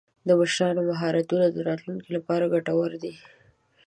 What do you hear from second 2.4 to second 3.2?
ګټور دي.